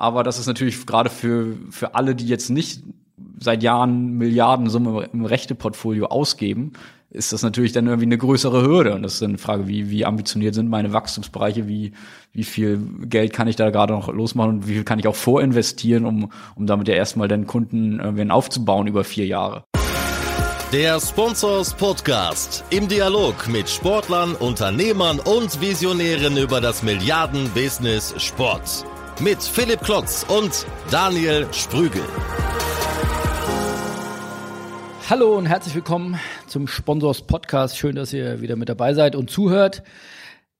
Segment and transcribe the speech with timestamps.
[0.00, 2.82] Aber das ist natürlich gerade für, für alle, die jetzt nicht
[3.38, 6.72] seit Jahren Milliardensumme im Rechteportfolio ausgeben,
[7.10, 8.94] ist das natürlich dann irgendwie eine größere Hürde.
[8.94, 11.92] Und das ist eine Frage, wie, wie ambitioniert sind meine Wachstumsbereiche, wie,
[12.32, 15.14] wie viel Geld kann ich da gerade noch losmachen und wie viel kann ich auch
[15.14, 19.64] vorinvestieren, um, um damit ja erstmal den Kunden irgendwie aufzubauen über vier Jahre.
[20.72, 28.86] Der Sponsors Podcast im Dialog mit Sportlern, Unternehmern und Visionären über das Milliarden-Business Sport.
[29.22, 32.00] Mit Philipp Klotz und Daniel Sprügel.
[35.10, 37.76] Hallo und herzlich willkommen zum Sponsors Podcast.
[37.76, 39.82] Schön, dass ihr wieder mit dabei seid und zuhört.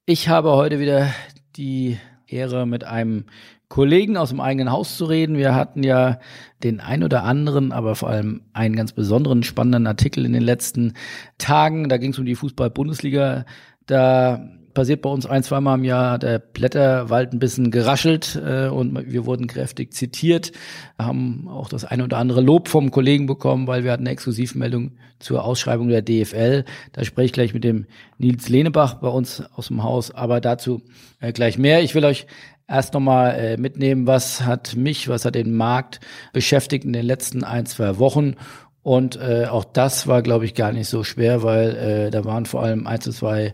[0.04, 1.08] Ich habe heute wieder
[1.56, 3.24] die Ehre, mit einem
[3.68, 5.38] Kollegen aus dem eigenen Haus zu reden.
[5.38, 6.18] Wir hatten ja
[6.62, 10.92] den ein oder anderen, aber vor allem einen ganz besonderen spannenden Artikel in den letzten
[11.38, 11.88] Tagen.
[11.88, 13.46] Da ging es um die Fußball-Bundesliga.
[13.86, 19.10] Da passiert bei uns ein, zweimal im Jahr der Blätterwald ein bisschen geraschelt äh, und
[19.10, 20.52] wir wurden kräftig zitiert,
[20.98, 24.92] haben auch das eine oder andere Lob vom Kollegen bekommen, weil wir hatten eine Exklusivmeldung
[25.18, 26.64] zur Ausschreibung der DFL.
[26.92, 27.86] Da spreche ich gleich mit dem
[28.18, 30.82] Nils Lehnebach bei uns aus dem Haus, aber dazu
[31.20, 31.82] äh, gleich mehr.
[31.82, 32.26] Ich will euch
[32.66, 36.00] erst nochmal äh, mitnehmen, was hat mich, was hat den Markt
[36.32, 38.36] beschäftigt in den letzten ein, zwei Wochen.
[38.82, 42.46] Und äh, auch das war, glaube ich, gar nicht so schwer, weil äh, da waren
[42.46, 43.52] vor allem ein, zwei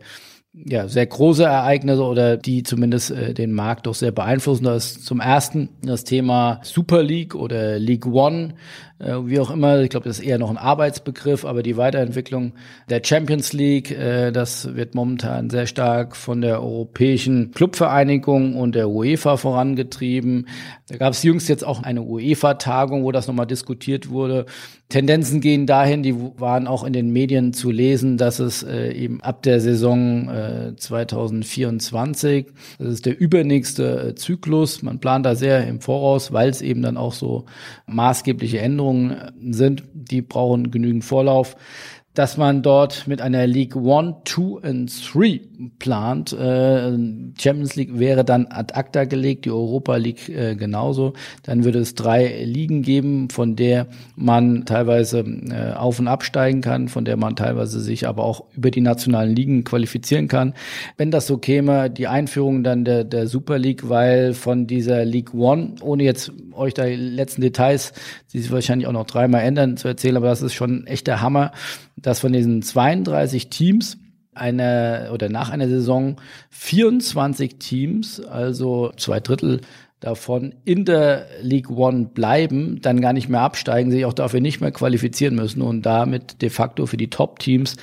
[0.64, 4.64] ja, sehr große Ereignisse oder die zumindest äh, den Markt doch sehr beeinflussen.
[4.64, 8.54] Das ist zum ersten das Thema Super League oder League One,
[8.98, 9.80] wie auch immer.
[9.80, 12.52] Ich glaube, das ist eher noch ein Arbeitsbegriff, aber die Weiterentwicklung
[12.88, 18.88] der Champions League, äh, das wird momentan sehr stark von der Europäischen Clubvereinigung und der
[18.88, 20.48] UEFA vorangetrieben.
[20.88, 24.46] Da gab es jüngst jetzt auch eine UEFA-Tagung, wo das nochmal diskutiert wurde.
[24.88, 29.20] Tendenzen gehen dahin, die waren auch in den Medien zu lesen, dass es äh, eben
[29.20, 32.46] ab der Saison äh, 2024,
[32.78, 36.82] das ist der übernächste äh, Zyklus, man plant da sehr im Voraus, weil es eben
[36.82, 37.46] dann auch so
[37.86, 41.56] maßgebliche Änderungen äh, sind, die brauchen genügend Vorlauf
[42.16, 45.40] dass man dort mit einer League One, Two and Three
[45.78, 46.32] plant.
[46.32, 46.92] Äh,
[47.38, 51.12] Champions League wäre dann ad acta gelegt, die Europa League äh, genauso.
[51.42, 56.88] Dann würde es drei Ligen geben, von der man teilweise äh, auf und absteigen kann,
[56.88, 60.54] von der man teilweise sich aber auch über die nationalen Ligen qualifizieren kann.
[60.96, 65.34] Wenn das so käme, die Einführung dann der, der Super League, weil von dieser League
[65.34, 67.92] One, ohne jetzt euch da die letzten Details,
[68.32, 71.20] die sich wahrscheinlich auch noch dreimal ändern, zu erzählen, aber das ist schon ein echter
[71.20, 71.52] Hammer
[71.96, 73.98] dass von diesen 32 Teams
[74.34, 76.16] eine oder nach einer Saison
[76.50, 79.62] 24 Teams, also zwei Drittel
[80.00, 84.60] davon in der League One bleiben, dann gar nicht mehr absteigen, sich auch dafür nicht
[84.60, 87.76] mehr qualifizieren müssen und damit de facto für die Top-Teams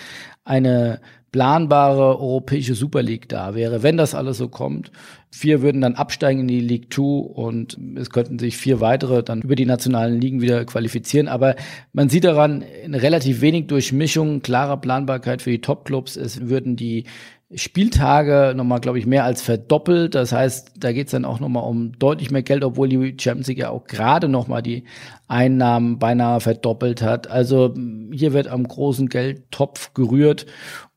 [0.46, 1.02] eine
[1.34, 4.92] planbare europäische Super League da wäre, wenn das alles so kommt.
[5.32, 9.42] Vier würden dann absteigen in die League Two und es könnten sich vier weitere dann
[9.42, 11.28] über die nationalen Ligen wieder qualifizieren.
[11.28, 11.56] Aber
[11.92, 16.18] man sieht daran relativ wenig Durchmischung, klare Planbarkeit für die Top-Clubs.
[16.18, 17.06] Es würden die
[17.56, 20.14] Spieltage nochmal, glaube ich, mehr als verdoppelt.
[20.14, 23.48] Das heißt, da geht es dann auch nochmal um deutlich mehr Geld, obwohl die Champions
[23.48, 24.84] League ja auch gerade nochmal die
[25.28, 27.28] Einnahmen beinahe verdoppelt hat.
[27.30, 27.74] Also
[28.12, 30.46] hier wird am großen Geldtopf gerührt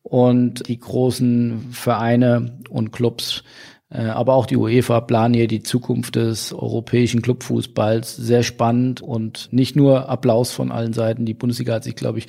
[0.09, 3.43] und die großen Vereine und Clubs
[3.89, 9.77] aber auch die UEFA planen hier die Zukunft des europäischen Clubfußballs sehr spannend und nicht
[9.77, 11.25] nur Applaus von allen Seiten.
[11.25, 12.27] Die Bundesliga hat sich, glaube ich,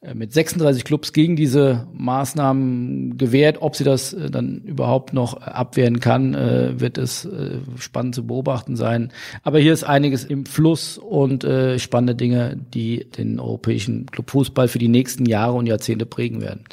[0.00, 3.58] äh, mit 36 Clubs gegen diese Maßnahmen gewehrt.
[3.60, 6.34] Ob sie das äh, dann überhaupt noch abwehren kann,
[6.78, 7.28] wird es
[7.78, 9.12] spannend zu beobachten sein.
[9.42, 11.46] Aber hier ist einiges im Fluss und
[11.78, 16.64] spannende Dinge, die den europäischen Clubfußball für die nächsten Jahre und Jahrzehnte prägen werden.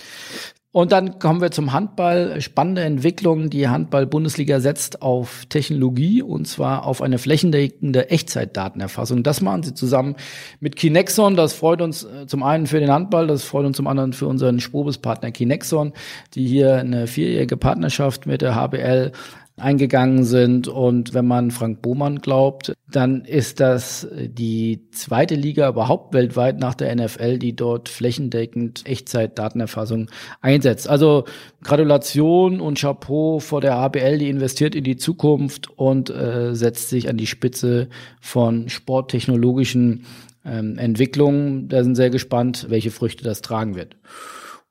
[0.73, 2.41] Und dann kommen wir zum Handball.
[2.41, 3.51] Spannende Entwicklung.
[3.51, 9.21] Die Handball-Bundesliga setzt auf Technologie und zwar auf eine flächendeckende Echtzeitdatenerfassung.
[9.21, 10.15] Das machen sie zusammen
[10.59, 11.35] mit Kinexon.
[11.35, 14.25] Das freut uns äh, zum einen für den Handball, das freut uns zum anderen für
[14.25, 15.93] unseren Spobis-Partner Kinexon,
[16.33, 19.11] die hier eine vierjährige Partnerschaft mit der HBL
[19.57, 20.67] eingegangen sind.
[20.67, 26.75] Und wenn man Frank Bohmann glaubt, dann ist das die zweite Liga überhaupt weltweit nach
[26.75, 30.09] der NFL, die dort flächendeckend Echtzeitdatenerfassung
[30.41, 30.89] einsetzt.
[30.89, 31.25] Also
[31.63, 37.09] Gratulation und Chapeau vor der HBL, die investiert in die Zukunft und äh, setzt sich
[37.09, 37.89] an die Spitze
[38.21, 40.05] von sporttechnologischen
[40.45, 41.69] ähm, Entwicklungen.
[41.69, 43.95] Da sind sehr gespannt, welche Früchte das tragen wird.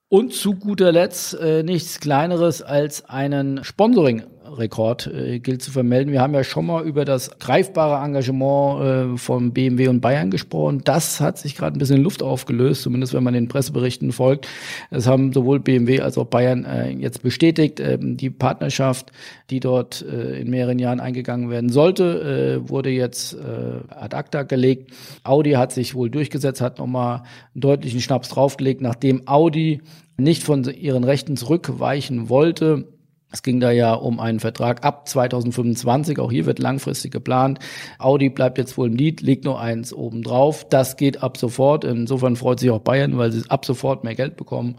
[0.09, 4.25] Und zu guter Letzt äh, nichts Kleineres als einen Sponsoring
[4.57, 6.13] Rekord äh, gilt zu vermelden.
[6.13, 10.83] Wir haben ja schon mal über das greifbare Engagement äh, von BMW und Bayern gesprochen.
[10.85, 14.49] Das hat sich gerade ein bisschen in Luft aufgelöst, zumindest wenn man den Presseberichten folgt.
[14.91, 19.13] Es haben sowohl BMW als auch Bayern äh, jetzt bestätigt, äh, die Partnerschaft,
[19.51, 24.43] die dort äh, in mehreren Jahren eingegangen werden sollte, äh, wurde jetzt äh, ad acta
[24.43, 24.93] gelegt.
[25.25, 27.23] Audi hat sich wohl durchgesetzt, hat nochmal
[27.55, 29.83] einen deutlichen Schnaps draufgelegt, nachdem Audi
[30.17, 32.87] nicht von ihren Rechten zurückweichen wollte.
[33.33, 36.19] Es ging da ja um einen Vertrag ab 2025.
[36.19, 37.59] Auch hier wird langfristig geplant.
[37.99, 40.67] Audi bleibt jetzt wohl im Lied, legt nur eins oben drauf.
[40.69, 41.85] Das geht ab sofort.
[41.85, 44.77] Insofern freut sich auch Bayern, weil sie ab sofort mehr Geld bekommen.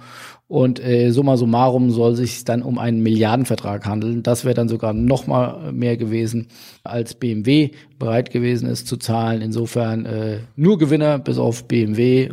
[0.54, 4.22] Und äh, summa summarum soll sich dann um einen Milliardenvertrag handeln.
[4.22, 6.46] Das wäre dann sogar noch mal mehr gewesen,
[6.84, 9.42] als BMW bereit gewesen ist zu zahlen.
[9.42, 12.30] Insofern äh, nur Gewinner bis auf BMW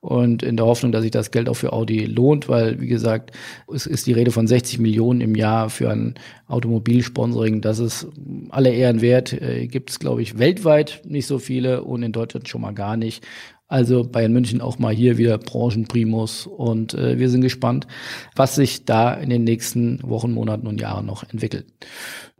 [0.00, 3.30] und in der Hoffnung, dass sich das Geld auch für Audi lohnt, weil wie gesagt,
[3.72, 6.12] es ist die Rede von 60 Millionen im Jahr für ein
[6.48, 7.62] Automobilsponsoring.
[7.62, 8.06] Das ist
[8.50, 9.32] alle Ehren wert.
[9.32, 12.98] Äh, Gibt es, glaube ich, weltweit nicht so viele und in Deutschland schon mal gar
[12.98, 13.24] nicht.
[13.68, 16.46] Also Bayern München auch mal hier wieder Branchenprimus.
[16.46, 17.86] Und äh, wir sind gespannt,
[18.34, 21.66] was sich da in den nächsten Wochen, Monaten und Jahren noch entwickelt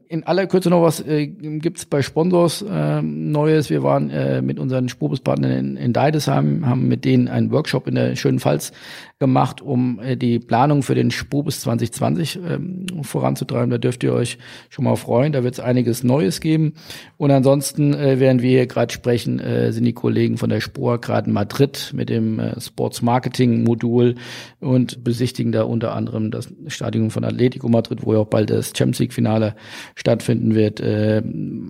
[0.08, 3.70] in aller Kürze noch was äh, gibt es bei Sponsors äh, Neues.
[3.70, 7.94] Wir waren äh, mit unseren Spobus-Partnern in, in Deidesheim, haben mit denen einen Workshop in
[7.96, 8.72] der schönen Pfalz
[9.18, 13.70] gemacht, um äh, die Planung für den Spobus 2020 ähm, voranzutreiben.
[13.70, 14.38] Da dürft ihr euch
[14.68, 15.32] schon mal freuen.
[15.32, 16.74] Da wird es einiges Neues geben.
[17.16, 21.00] Und ansonsten, äh, während wir hier gerade sprechen, äh, sind die Kollegen von der Spor
[21.00, 24.16] gerade in Madrid mit dem äh, Sports Marketing Modul
[24.60, 28.72] und besichtigen da unter anderem das Stadion von Atletico Madrid, wo ja auch bald das
[28.76, 29.56] Champions League Finale
[29.96, 31.22] stattfinden wird, äh,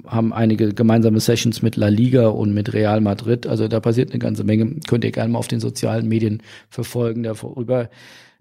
[0.06, 3.46] haben einige gemeinsame Sessions mit La Liga und mit Real Madrid.
[3.46, 4.80] Also da passiert eine ganze Menge.
[4.88, 7.88] Könnt ihr gerne mal auf den sozialen Medien verfolgen, darüber.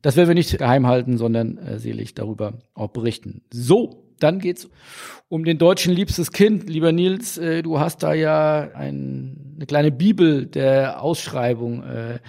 [0.01, 3.41] Das werden wir nicht geheim halten, sondern äh, selig darüber auch berichten.
[3.53, 4.69] So, dann geht's
[5.27, 6.67] um den deutschen liebstes Kind.
[6.67, 11.83] Lieber Nils, äh, du hast da ja ein, eine kleine Bibel der Ausschreibung.
[11.83, 12.19] Äh,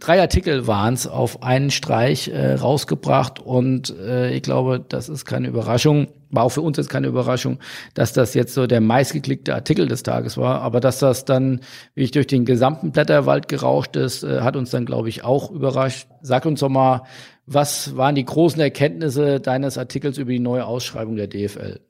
[0.00, 5.48] drei Artikel waren's auf einen Streich äh, rausgebracht und äh, ich glaube, das ist keine
[5.48, 6.08] Überraschung.
[6.30, 7.58] War auch für uns jetzt keine Überraschung,
[7.94, 10.60] dass das jetzt so der meistgeklickte Artikel des Tages war.
[10.62, 11.60] Aber dass das dann,
[11.94, 15.50] wie ich durch den gesamten Blätterwald gerauscht ist, äh, hat uns dann, glaube ich, auch
[15.50, 16.08] überrascht.
[16.22, 17.02] Sag uns doch mal,
[17.46, 21.80] was waren die großen Erkenntnisse deines Artikels über die neue Ausschreibung der DFL?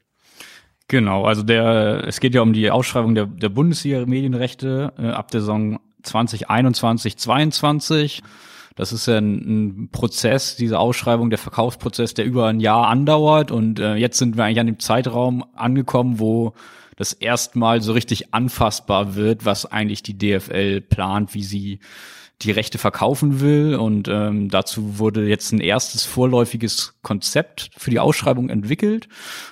[0.88, 5.40] Genau, also der, es geht ja um die Ausschreibung der, der Bundesliga-Medienrechte äh, ab der
[5.40, 8.22] Saison 2021, 22.
[8.76, 9.34] Das ist ja ein,
[9.84, 13.50] ein, Prozess, diese Ausschreibung, der Verkaufsprozess, der über ein Jahr andauert.
[13.50, 16.52] Und äh, jetzt sind wir eigentlich an dem Zeitraum angekommen, wo
[16.96, 21.80] das erstmal so richtig anfassbar wird, was eigentlich die DFL plant, wie sie
[22.42, 23.76] die Rechte verkaufen will.
[23.76, 29.08] Und ähm, dazu wurde jetzt ein erstes vorläufiges Konzept für die Ausschreibung entwickelt,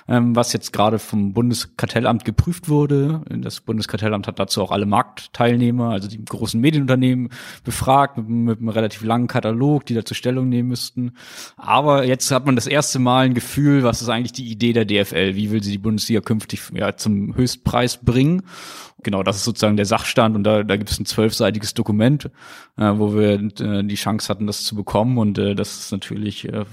[0.07, 3.21] ähm, was jetzt gerade vom Bundeskartellamt geprüft wurde.
[3.29, 7.29] Das Bundeskartellamt hat dazu auch alle Marktteilnehmer, also die großen Medienunternehmen,
[7.63, 11.13] befragt mit, mit einem relativ langen Katalog, die dazu Stellung nehmen müssten.
[11.57, 14.85] Aber jetzt hat man das erste Mal ein Gefühl, was ist eigentlich die Idee der
[14.85, 15.35] DFL?
[15.35, 18.43] Wie will sie die Bundesliga künftig ja, zum Höchstpreis bringen?
[19.05, 22.25] Genau, das ist sozusagen der Sachstand und da, da gibt es ein zwölfseitiges Dokument,
[22.77, 26.45] äh, wo wir äh, die Chance hatten, das zu bekommen und äh, das ist natürlich
[26.49, 26.65] äh,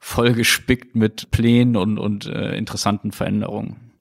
[0.00, 3.92] voll gespickt mit Plänen und, und äh, interessanten Veränderungen.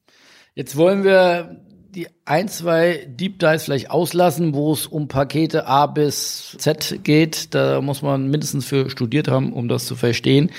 [0.55, 5.87] Jetzt wollen wir die ein, zwei Deep Dives vielleicht auslassen, wo es um Pakete A
[5.87, 7.53] bis Z geht.
[7.53, 10.51] Da muss man mindestens für studiert haben, um das zu verstehen.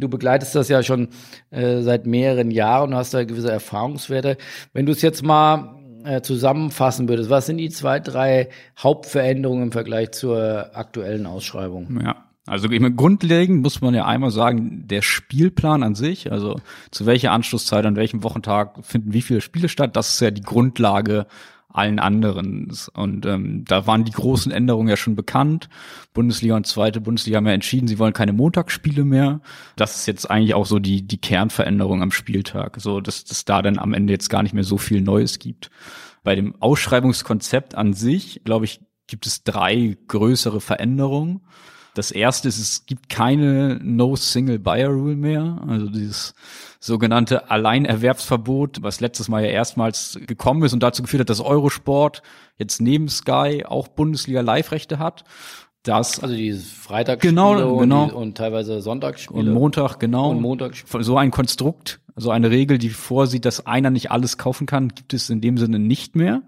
[0.00, 1.08] Du begleitest das ja schon
[1.50, 4.36] äh, seit mehreren Jahren und hast da gewisse Erfahrungswerte.
[4.72, 8.48] Wenn du es jetzt mal äh, zusammenfassen würdest, was sind die zwei, drei
[8.78, 12.00] Hauptveränderungen im Vergleich zur aktuellen Ausschreibung?
[12.04, 12.24] Ja.
[12.46, 17.06] Also ich meine, grundlegend muss man ja einmal sagen, der Spielplan an sich, also zu
[17.06, 21.26] welcher Anschlusszeit, an welchem Wochentag finden wie viele Spiele statt, das ist ja die Grundlage
[21.74, 22.72] allen anderen.
[22.94, 25.68] Und ähm, da waren die großen Änderungen ja schon bekannt.
[26.12, 29.40] Bundesliga und zweite Bundesliga haben ja entschieden, sie wollen keine Montagsspiele mehr.
[29.76, 32.80] Das ist jetzt eigentlich auch so die, die Kernveränderung am Spieltag.
[32.80, 35.70] So, dass dass da dann am Ende jetzt gar nicht mehr so viel Neues gibt.
[36.22, 41.40] Bei dem Ausschreibungskonzept an sich, glaube ich, gibt es drei größere Veränderungen.
[41.94, 46.34] Das erste ist, es gibt keine No Single Buyer Rule mehr, also dieses
[46.80, 52.22] sogenannte Alleinerwerbsverbot, was letztes Mal ja erstmals gekommen ist und dazu geführt hat, dass Eurosport
[52.58, 55.24] jetzt neben Sky auch Bundesliga Live-Rechte hat.
[55.84, 58.02] Das, also dieses Freitagsspiele genau, genau.
[58.04, 59.38] Und, die, und teilweise Sonntagsspiele.
[59.38, 60.30] Und Montag, genau.
[60.30, 61.04] Und Montagsspiele.
[61.04, 65.14] So ein Konstrukt, so eine Regel, die vorsieht, dass einer nicht alles kaufen kann, gibt
[65.14, 66.42] es in dem Sinne nicht mehr.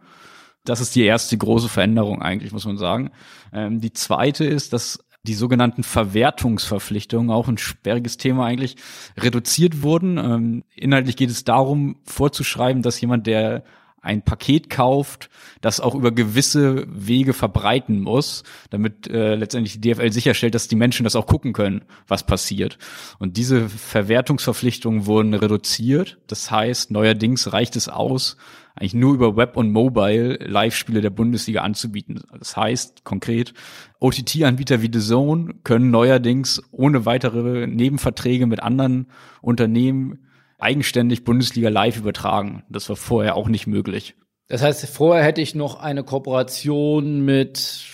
[0.65, 3.11] Das ist die erste große Veränderung eigentlich, muss man sagen.
[3.53, 8.77] Ähm, die zweite ist, dass die sogenannten Verwertungsverpflichtungen, auch ein sperriges Thema eigentlich,
[9.19, 10.19] reduziert wurden.
[10.19, 13.65] Ähm, inhaltlich geht es darum, vorzuschreiben, dass jemand, der
[14.07, 15.29] ein Paket kauft,
[15.61, 20.77] das auch über gewisse Wege verbreiten muss, damit äh, letztendlich die DFL sicherstellt, dass die
[20.77, 22.79] Menschen das auch gucken können, was passiert.
[23.19, 26.19] Und diese Verwertungsverpflichtungen wurden reduziert.
[26.29, 28.37] Das heißt, neuerdings reicht es aus,
[28.77, 32.23] eigentlich nur über Web und Mobile Live-Spiele der Bundesliga anzubieten.
[32.39, 33.55] Das heißt konkret,
[34.01, 39.07] OTT-Anbieter wie The Zone können neuerdings ohne weitere Nebenverträge mit anderen
[39.41, 40.27] Unternehmen
[40.59, 42.65] eigenständig Bundesliga live übertragen.
[42.69, 44.15] Das war vorher auch nicht möglich.
[44.49, 47.87] Das heißt, vorher hätte ich noch eine Kooperation mit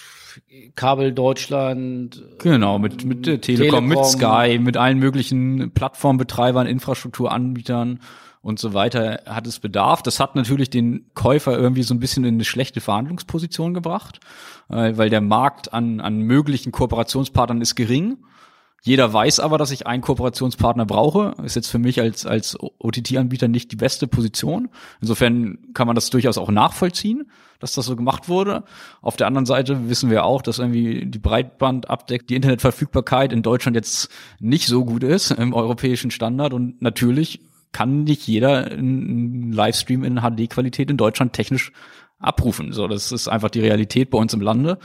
[0.74, 2.22] Kabel Deutschland.
[2.40, 8.00] Genau, mit, mit Telekom, Telekom, mit Sky, mit allen möglichen Plattformbetreibern, Infrastrukturanbietern
[8.42, 10.02] und so weiter hat es Bedarf.
[10.02, 14.18] Das hat natürlich den Käufer irgendwie so ein bisschen in eine schlechte Verhandlungsposition gebracht,
[14.68, 18.18] äh, weil der Markt an, an möglichen Kooperationspartnern ist gering.
[18.84, 21.36] Jeder weiß aber, dass ich einen Kooperationspartner brauche.
[21.44, 24.70] Ist jetzt für mich als, als OTT-Anbieter nicht die beste Position.
[25.00, 27.30] Insofern kann man das durchaus auch nachvollziehen,
[27.60, 28.64] dass das so gemacht wurde.
[29.00, 33.42] Auf der anderen Seite wissen wir auch, dass irgendwie die Breitband abdeckt, die Internetverfügbarkeit in
[33.42, 34.08] Deutschland jetzt
[34.40, 36.52] nicht so gut ist im europäischen Standard.
[36.52, 37.38] Und natürlich
[37.72, 41.72] kann nicht jeder einen Livestream in HD-Qualität in Deutschland technisch
[42.18, 42.72] abrufen.
[42.72, 44.78] So, das ist einfach die Realität bei uns im Lande.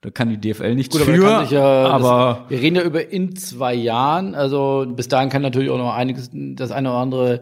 [0.00, 1.26] Da kann die DFL nichts Gut, für.
[1.26, 4.34] Aber, ja, aber das, wir reden ja über in zwei Jahren.
[4.34, 7.40] Also bis dahin kann natürlich auch noch einiges, das eine oder andere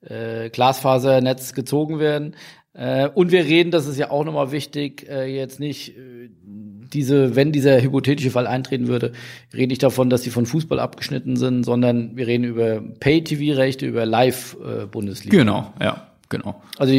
[0.00, 2.36] äh, Glasfasernetz gezogen werden.
[2.72, 6.30] Äh, und wir reden, das ist ja auch nochmal wichtig, äh, jetzt nicht äh,
[6.94, 9.12] diese, wenn dieser hypothetische Fall eintreten würde,
[9.52, 14.06] rede ich davon, dass sie von Fußball abgeschnitten sind, sondern wir reden über Pay-TV-Rechte, über
[14.06, 15.36] Live-Bundesliga.
[15.36, 16.62] Genau, ja, genau.
[16.78, 16.92] Also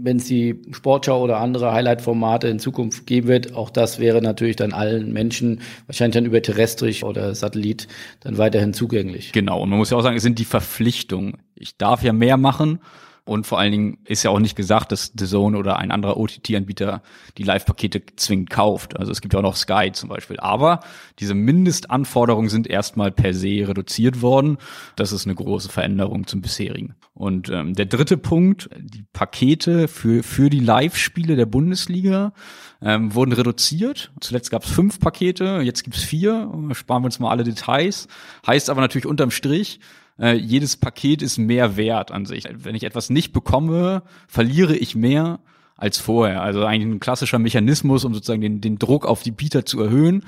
[0.00, 4.56] wenn es die Sportschau oder andere Highlight-Formate in Zukunft geben wird, auch das wäre natürlich
[4.56, 7.88] dann allen Menschen wahrscheinlich dann über terrestrisch oder Satellit
[8.20, 9.32] dann weiterhin zugänglich.
[9.32, 9.62] Genau.
[9.62, 11.38] Und man muss ja auch sagen, es sind die Verpflichtungen.
[11.54, 12.80] Ich darf ja mehr machen
[13.28, 16.16] und vor allen Dingen ist ja auch nicht gesagt, dass The Zone oder ein anderer
[16.16, 17.02] OTT-Anbieter
[17.36, 18.98] die Live-Pakete zwingend kauft.
[18.98, 20.40] Also es gibt ja auch noch Sky zum Beispiel.
[20.40, 20.80] Aber
[21.18, 24.56] diese Mindestanforderungen sind erstmal per se reduziert worden.
[24.96, 26.94] Das ist eine große Veränderung zum bisherigen.
[27.12, 32.32] Und ähm, der dritte Punkt, die Pakete für, für die Live-Spiele der Bundesliga
[32.80, 34.10] ähm, wurden reduziert.
[34.20, 36.50] Zuletzt gab es fünf Pakete, jetzt gibt es vier.
[36.72, 38.08] Sparen wir uns mal alle Details.
[38.46, 39.80] Heißt aber natürlich unterm Strich,
[40.20, 42.44] äh, jedes Paket ist mehr wert an sich.
[42.52, 45.40] Wenn ich etwas nicht bekomme, verliere ich mehr
[45.76, 46.42] als vorher.
[46.42, 50.24] Also eigentlich ein klassischer Mechanismus, um sozusagen den, den Druck auf die Bieter zu erhöhen.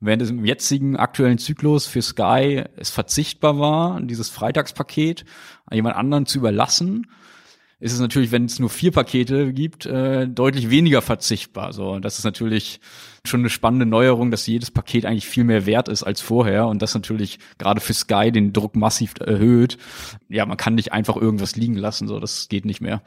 [0.00, 5.24] Während es im jetzigen aktuellen Zyklus für Sky es verzichtbar war, dieses Freitagspaket
[5.66, 7.06] an jemand anderen zu überlassen,
[7.80, 11.72] ist es natürlich, wenn es nur vier Pakete gibt, äh, deutlich weniger verzichtbar.
[11.72, 12.80] So, das ist natürlich
[13.26, 16.82] schon eine spannende Neuerung, dass jedes Paket eigentlich viel mehr wert ist als vorher und
[16.82, 19.78] das natürlich gerade für Sky den Druck massiv erhöht.
[20.28, 23.02] Ja, man kann nicht einfach irgendwas liegen lassen, so das geht nicht mehr.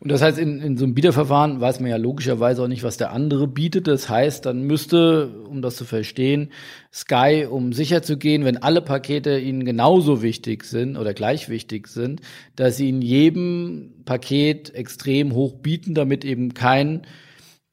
[0.00, 2.96] Und das heißt, in, in so einem Bieterverfahren weiß man ja logischerweise auch nicht, was
[2.96, 3.86] der andere bietet.
[3.86, 6.52] Das heißt, dann müsste, um das zu verstehen,
[6.90, 11.86] Sky, um sicher zu gehen, wenn alle Pakete ihnen genauso wichtig sind oder gleich wichtig
[11.86, 12.22] sind,
[12.56, 17.02] dass sie in jedem Paket extrem hoch bieten, damit eben kein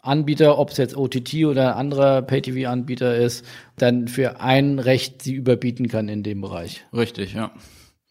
[0.02, 3.46] Anbieter, ob es jetzt OTT oder ein anderer Pay-TV-Anbieter ist,
[3.78, 6.86] dann für ein Recht sie überbieten kann in dem Bereich.
[6.94, 7.54] Richtig, ja.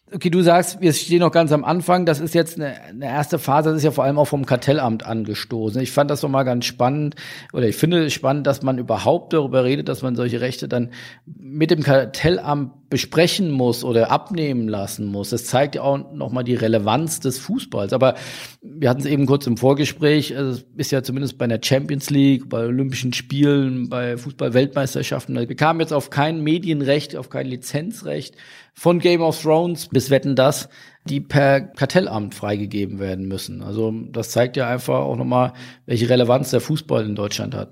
[0.09, 2.05] Okay, du sagst, wir stehen noch ganz am Anfang.
[2.05, 3.69] Das ist jetzt eine, eine erste Phase.
[3.69, 5.81] Das ist ja vor allem auch vom Kartellamt angestoßen.
[5.81, 7.15] Ich fand das doch mal ganz spannend
[7.51, 10.91] oder ich finde es spannend, dass man überhaupt darüber redet, dass man solche Rechte dann
[11.25, 15.31] mit dem Kartellamt besprechen muss oder abnehmen lassen muss.
[15.31, 17.91] Das zeigt ja auch nochmal die Relevanz des Fußballs.
[17.93, 18.15] Aber
[18.61, 20.31] wir hatten es eben kurz im Vorgespräch.
[20.31, 25.35] Es ist ja zumindest bei der Champions League, bei Olympischen Spielen, bei Fußball-Weltmeisterschaften.
[25.37, 28.35] Wir kamen jetzt auf kein Medienrecht, auf kein Lizenzrecht
[28.73, 30.69] von Game of Thrones bis Wetten das,
[31.03, 33.61] die per Kartellamt freigegeben werden müssen.
[33.63, 35.53] Also das zeigt ja einfach auch nochmal,
[35.85, 37.71] welche Relevanz der Fußball in Deutschland hat.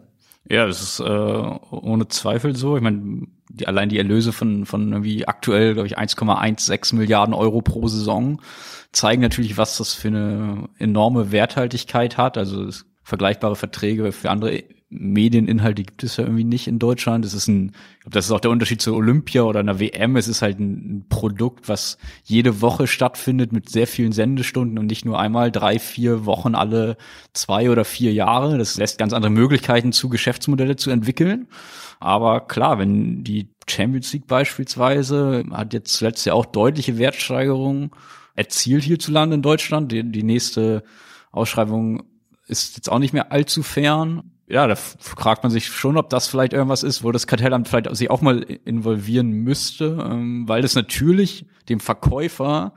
[0.49, 2.75] Ja, das ist äh, ohne Zweifel so.
[2.75, 7.61] Ich meine, die, allein die Erlöse von, von irgendwie aktuell, glaube ich, 1,16 Milliarden Euro
[7.61, 8.41] pro Saison
[8.91, 12.37] zeigen natürlich, was das für eine enorme Werthaltigkeit hat.
[12.37, 12.69] Also
[13.03, 17.25] vergleichbare Verträge für andere Medieninhalte gibt es ja irgendwie nicht in Deutschland.
[17.25, 20.15] Es ist ein, ich glaube, das ist auch der Unterschied zu Olympia oder einer WM.
[20.15, 25.05] Es ist halt ein, Produkt, was jede Woche stattfindet mit sehr vielen Sendestunden und nicht
[25.05, 26.97] nur einmal drei, vier Wochen alle
[27.33, 28.57] zwei oder vier Jahre.
[28.57, 31.47] Das lässt ganz andere Möglichkeiten zu Geschäftsmodelle zu entwickeln.
[31.99, 37.91] Aber klar, wenn die Champions League beispielsweise hat jetzt zuletzt ja auch deutliche Wertsteigerungen
[38.35, 39.91] erzielt hierzulande in Deutschland.
[39.91, 40.83] Die, die nächste
[41.31, 42.03] Ausschreibung
[42.47, 46.27] ist jetzt auch nicht mehr allzu fern ja, da fragt man sich schon, ob das
[46.27, 50.75] vielleicht irgendwas ist, wo das Kartellamt vielleicht sich auch mal involvieren müsste, ähm, weil es
[50.75, 52.73] natürlich dem Verkäufer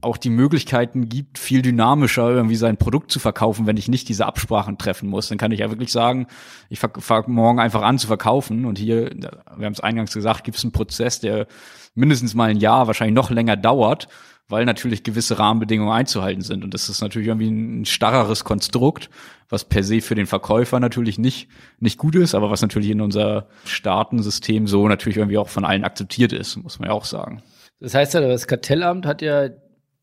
[0.00, 4.26] auch die Möglichkeiten gibt, viel dynamischer irgendwie sein Produkt zu verkaufen, wenn ich nicht diese
[4.26, 5.28] Absprachen treffen muss.
[5.28, 6.26] Dann kann ich ja wirklich sagen,
[6.68, 10.58] ich fange morgen einfach an zu verkaufen und hier, wir haben es eingangs gesagt, gibt
[10.58, 11.46] es einen Prozess, der
[11.94, 14.08] mindestens mal ein Jahr, wahrscheinlich noch länger dauert,
[14.48, 16.62] weil natürlich gewisse Rahmenbedingungen einzuhalten sind.
[16.62, 19.10] Und das ist natürlich irgendwie ein starreres Konstrukt,
[19.48, 21.48] was per se für den Verkäufer natürlich nicht,
[21.80, 25.84] nicht gut ist, aber was natürlich in unser Staatensystem so natürlich irgendwie auch von allen
[25.84, 27.42] akzeptiert ist, muss man ja auch sagen.
[27.80, 29.50] Das heißt ja, das Kartellamt hat ja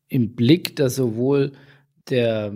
[0.08, 1.52] im Blick, dass sowohl
[2.10, 2.52] der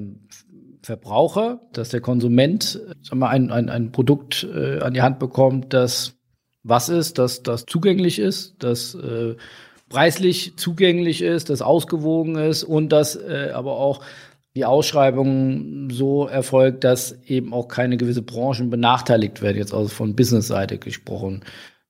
[0.83, 5.73] Verbraucher, dass der Konsument sagen wir, ein, ein, ein Produkt äh, an die Hand bekommt,
[5.73, 6.15] das
[6.63, 9.37] was ist, dass das zugänglich ist, das äh,
[9.89, 14.03] preislich zugänglich ist, das ausgewogen ist und dass äh, aber auch
[14.55, 20.17] die Ausschreibung so erfolgt, dass eben auch keine gewisse Branchen benachteiligt werden, jetzt also von
[20.17, 21.45] Business-Seite gesprochen.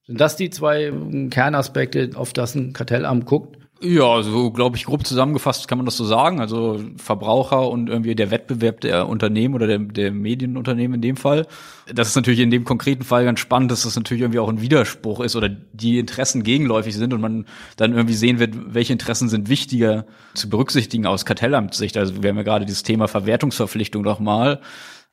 [0.06, 0.92] Sind das die zwei
[1.30, 3.57] Kernaspekte, auf das ein Kartellamt guckt?
[3.80, 6.40] Ja, so glaube ich grob zusammengefasst kann man das so sagen.
[6.40, 11.46] Also Verbraucher und irgendwie der Wettbewerb der Unternehmen oder der, der Medienunternehmen in dem Fall.
[11.86, 14.60] Das ist natürlich in dem konkreten Fall ganz spannend, dass das natürlich irgendwie auch ein
[14.60, 19.28] Widerspruch ist oder die Interessen gegenläufig sind und man dann irgendwie sehen wird, welche Interessen
[19.28, 21.96] sind wichtiger zu berücksichtigen aus Kartellamtssicht.
[21.96, 24.60] Also wir haben ja gerade dieses Thema Verwertungsverpflichtung noch mal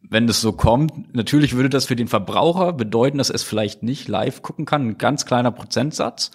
[0.08, 4.08] wenn das so kommt, natürlich würde das für den Verbraucher bedeuten, dass es vielleicht nicht
[4.08, 6.30] live gucken kann, ein ganz kleiner Prozentsatz.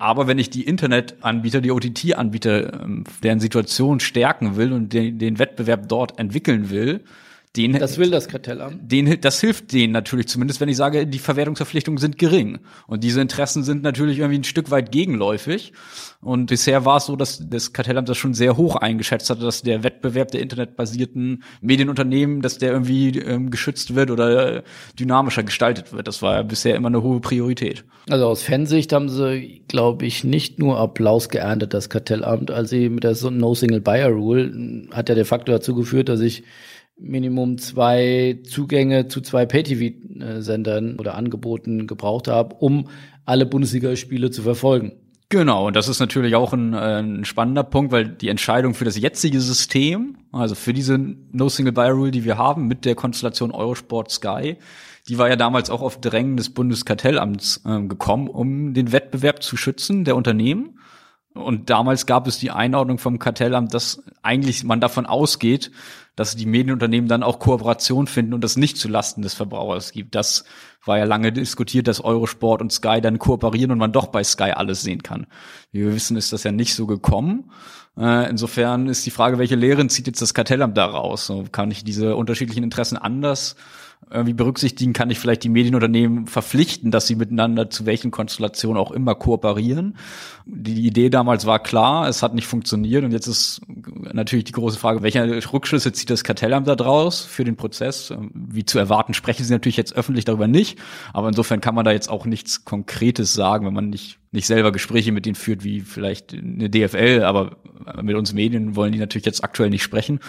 [0.00, 5.38] Aber wenn ich die Internetanbieter, die OTT-Anbieter, ähm, deren Situation stärken will und den, den
[5.38, 7.00] Wettbewerb dort entwickeln will,
[7.56, 8.92] den, das will das Kartellamt.
[8.92, 12.60] Den, das hilft denen natürlich zumindest, wenn ich sage, die Verwertungsverpflichtungen sind gering.
[12.86, 15.72] Und diese Interessen sind natürlich irgendwie ein Stück weit gegenläufig.
[16.20, 19.62] Und bisher war es so, dass das Kartellamt das schon sehr hoch eingeschätzt hatte, dass
[19.62, 24.62] der Wettbewerb der internetbasierten Medienunternehmen, dass der irgendwie ähm, geschützt wird oder äh,
[24.98, 26.06] dynamischer gestaltet wird.
[26.06, 27.84] Das war ja bisher immer eine hohe Priorität.
[28.08, 32.88] Also aus Fansicht haben sie, glaube ich, nicht nur Applaus geerntet, das Kartellamt, als sie
[32.90, 36.44] mit der No Single Buyer Rule hat ja de facto dazu geführt, dass ich
[37.00, 42.88] Minimum zwei Zugänge zu zwei Pay-TV-Sendern oder Angeboten gebraucht habe, um
[43.24, 44.92] alle Bundesligaspiele zu verfolgen.
[45.30, 48.84] Genau, und das ist natürlich auch ein, äh, ein, spannender Punkt, weil die Entscheidung für
[48.84, 52.96] das jetzige System, also für diese No Single Buyer Rule, die wir haben mit der
[52.96, 54.56] Konstellation Eurosport Sky,
[55.08, 59.56] die war ja damals auch auf Drängen des Bundeskartellamts äh, gekommen, um den Wettbewerb zu
[59.56, 60.79] schützen der Unternehmen.
[61.34, 65.70] Und damals gab es die Einordnung vom Kartellamt, dass eigentlich man davon ausgeht,
[66.16, 70.14] dass die Medienunternehmen dann auch Kooperation finden und das nicht zu Lasten des Verbrauchers gibt.
[70.14, 70.44] Das
[70.84, 74.50] war ja lange diskutiert, dass Eurosport und Sky dann kooperieren und man doch bei Sky
[74.50, 75.26] alles sehen kann.
[75.70, 77.50] Wie wir wissen, ist das ja nicht so gekommen.
[77.96, 81.26] Äh, insofern ist die Frage, welche Lehren zieht jetzt das Kartellamt da raus?
[81.26, 83.56] So, kann ich diese unterschiedlichen Interessen anders
[84.10, 88.90] irgendwie berücksichtigen, kann ich vielleicht die Medienunternehmen verpflichten, dass sie miteinander zu welchen Konstellationen auch
[88.90, 89.96] immer kooperieren.
[90.46, 93.60] Die Idee damals war klar, es hat nicht funktioniert und jetzt ist
[94.12, 98.12] natürlich die große Frage, welche Rückschlüsse zieht das Kartellamt da draus für den Prozess?
[98.32, 100.78] Wie zu erwarten, sprechen sie natürlich jetzt öffentlich darüber nicht,
[101.12, 104.72] aber insofern kann man da jetzt auch nichts Konkretes sagen, wenn man nicht nicht selber
[104.72, 107.56] Gespräche mit denen führt, wie vielleicht eine DFL, aber
[108.02, 110.20] mit uns Medien wollen die natürlich jetzt aktuell nicht sprechen.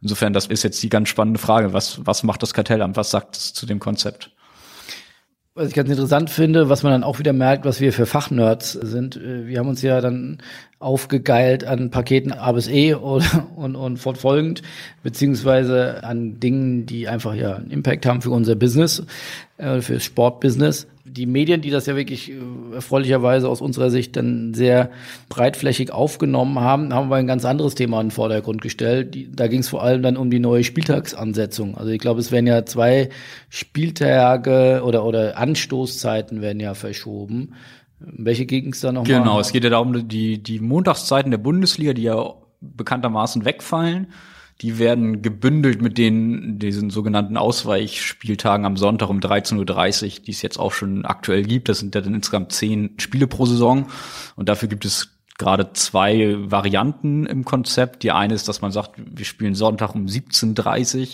[0.00, 1.72] Insofern, das ist jetzt die ganz spannende Frage.
[1.72, 2.96] Was, was macht das Kartellamt?
[2.96, 4.30] Was sagt es zu dem Konzept?
[5.54, 8.72] Was ich ganz interessant finde, was man dann auch wieder merkt, was wir für Fachnerds
[8.72, 9.16] sind.
[9.16, 10.38] Äh, wir haben uns ja dann
[10.78, 13.24] aufgegeilt an Paketen A bis E und,
[13.56, 14.62] und, und fortfolgend,
[15.02, 19.02] beziehungsweise an Dingen, die einfach ja einen Impact haben für unser Business,
[19.60, 22.34] äh, für Sportbusiness die Medien, die das ja wirklich äh,
[22.74, 24.90] erfreulicherweise aus unserer Sicht dann sehr
[25.28, 29.14] breitflächig aufgenommen haben, haben wir ein ganz anderes Thema in den Vordergrund gestellt.
[29.14, 31.76] Die, da ging es vor allem dann um die neue Spieltagsansetzung.
[31.76, 33.08] Also ich glaube, es werden ja zwei
[33.48, 37.54] Spieltage oder, oder Anstoßzeiten werden ja verschoben.
[37.98, 39.18] Welche ging es da nochmal?
[39.18, 44.08] Genau, es geht ja darum, die, die Montagszeiten der Bundesliga, die ja bekanntermaßen wegfallen
[44.60, 49.56] die werden gebündelt mit den diesen sogenannten Ausweichspieltagen am Sonntag um 13.30
[50.18, 51.68] Uhr, die es jetzt auch schon aktuell gibt.
[51.68, 53.86] Das sind ja dann insgesamt zehn Spiele pro Saison.
[54.36, 58.02] Und dafür gibt es gerade zwei Varianten im Konzept.
[58.02, 61.06] Die eine ist, dass man sagt, wir spielen Sonntag um 17.30 Uhr,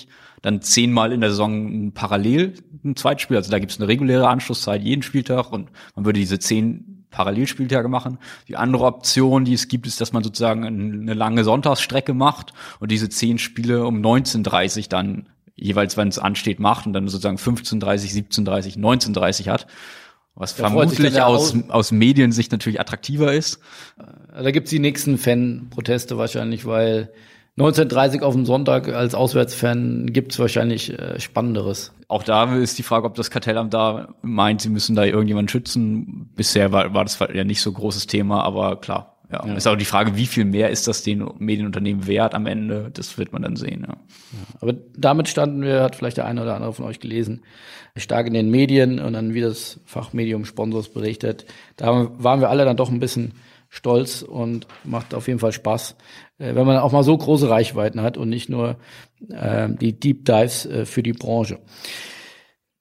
[0.42, 2.54] dann zehnmal in der Saison parallel
[2.84, 3.36] ein Zweitspiel.
[3.36, 7.88] Also da gibt es eine reguläre Anschlusszeit jeden Spieltag und man würde diese zehn Parallelspieltage
[7.88, 8.18] machen.
[8.46, 12.90] Die andere Option, die es gibt, ist, dass man sozusagen eine lange Sonntagsstrecke macht und
[12.90, 18.28] diese zehn Spiele um 19.30 dann jeweils, wenn es ansteht, macht und dann sozusagen 15.30,
[18.30, 19.66] 17.30, 19.30 hat.
[20.34, 23.60] Was da vermutlich aus, aus Mediensicht natürlich attraktiver ist.
[24.34, 27.10] Da gibt's die nächsten Fan-Proteste wahrscheinlich, weil
[27.58, 31.92] 1930 auf dem Sonntag als Auswärtsfan gibt's wahrscheinlich äh, Spannenderes.
[32.08, 36.30] auch da ist die Frage, ob das Kartellamt da meint, sie müssen da irgendjemanden schützen.
[36.36, 39.54] Bisher war, war das ja nicht so großes Thema, aber klar, ja, ja.
[39.54, 42.90] ist auch die Frage, wie viel mehr ist das den Medienunternehmen wert am Ende?
[42.92, 43.86] Das wird man dann sehen.
[43.88, 43.94] Ja.
[43.94, 44.58] ja.
[44.60, 47.40] aber damit standen wir, hat vielleicht der eine oder andere von euch gelesen,
[47.96, 51.46] stark in den Medien und dann wie das Fachmedium Sponsors berichtet.
[51.76, 53.32] Da waren wir alle dann doch ein bisschen
[53.68, 55.96] stolz und macht auf jeden Fall Spaß,
[56.38, 58.76] wenn man auch mal so große Reichweiten hat und nicht nur
[59.30, 61.58] äh, die Deep Dives äh, für die Branche.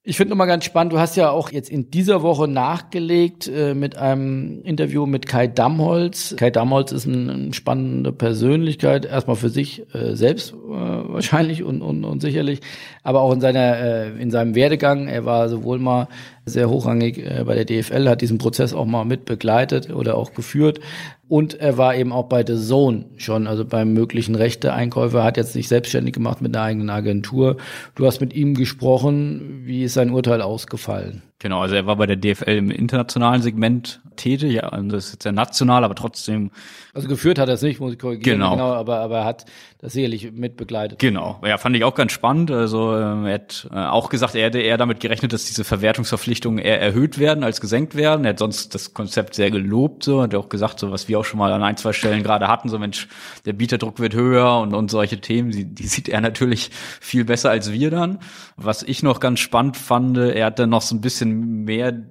[0.08, 3.74] Ich finde nochmal ganz spannend, du hast ja auch jetzt in dieser Woche nachgelegt äh,
[3.74, 6.36] mit einem Interview mit Kai Damholz.
[6.38, 11.82] Kai Damholz ist eine ein spannende Persönlichkeit, erstmal für sich äh, selbst äh, wahrscheinlich und,
[11.82, 12.60] und, und sicherlich,
[13.02, 15.08] aber auch in seiner äh, in seinem Werdegang.
[15.08, 16.08] Er war sowohl mal
[16.46, 20.34] sehr hochrangig äh, bei der DFL, hat diesen Prozess auch mal mit begleitet oder auch
[20.34, 20.80] geführt,
[21.28, 25.54] und er war eben auch bei The Zone schon, also beim möglichen Rechte-Einkäufer, hat jetzt
[25.54, 27.58] sich selbstständig gemacht mit einer eigenen Agentur.
[27.96, 29.64] Du hast mit ihm gesprochen.
[29.66, 31.24] Wie ist sein Urteil ausgefallen?
[31.40, 35.14] Genau, also er war bei der DFL im internationalen Segment tätig, ja, also das ist
[35.14, 36.52] jetzt ja national, aber trotzdem.
[36.94, 38.52] Also geführt hat er es nicht, muss ich korrigieren, genau.
[38.52, 39.46] genau aber, aber er hat
[39.80, 41.00] das sicherlich mit begleitet.
[41.00, 42.52] Genau, ja, fand ich auch ganz spannend.
[42.52, 46.58] Also äh, er hat äh, auch gesagt, er hätte eher damit gerechnet, dass diese Verwertungsverpflichtungen
[46.58, 48.26] eher erhöht werden als gesenkt werden.
[48.26, 51.26] Er hat sonst das Konzept sehr gelobt, so, hat auch gesagt, so was wir auch
[51.26, 53.08] schon mal an ein, zwei Stellen gerade hatten, so Mensch,
[53.46, 56.72] der Bieterdruck wird höher und, und solche Themen, die, die sieht er natürlich
[57.02, 58.20] viel besser als wir dann.
[58.56, 62.04] Was ich noch ganz spannend fand, er hat dann noch so ein bisschen bisschen mehr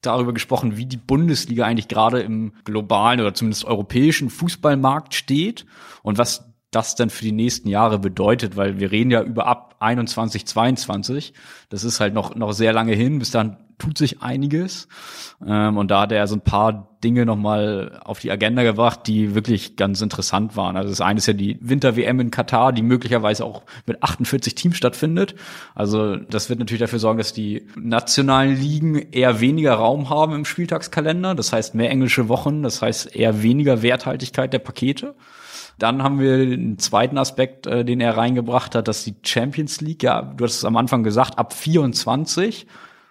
[0.00, 5.66] darüber gesprochen, wie die Bundesliga eigentlich gerade im globalen oder zumindest europäischen Fußballmarkt steht
[6.02, 9.76] und was das dann für die nächsten Jahre bedeutet, weil wir reden ja über ab
[9.80, 11.32] 21, 22.
[11.70, 13.18] Das ist halt noch, noch sehr lange hin.
[13.18, 14.88] Bis dann tut sich einiges.
[15.46, 19.34] Ähm, und da hat er so ein paar Dinge nochmal auf die Agenda gebracht, die
[19.34, 20.76] wirklich ganz interessant waren.
[20.76, 24.76] Also das eine ist ja die Winter-WM in Katar, die möglicherweise auch mit 48 Teams
[24.76, 25.36] stattfindet.
[25.74, 30.44] Also das wird natürlich dafür sorgen, dass die nationalen Ligen eher weniger Raum haben im
[30.44, 31.34] Spieltagskalender.
[31.36, 35.14] Das heißt mehr englische Wochen, das heißt eher weniger Werthaltigkeit der Pakete.
[35.78, 40.02] Dann haben wir den zweiten Aspekt, äh, den er reingebracht hat, dass die Champions League,
[40.02, 42.66] ja, du hast es am Anfang gesagt, ab 24